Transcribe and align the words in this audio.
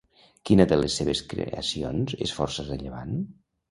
Quina 0.49 0.65
de 0.71 0.79
les 0.79 0.95
seves 1.03 1.23
creacions 1.35 2.19
és 2.29 2.37
força 2.43 2.71
rellevant? 2.75 3.19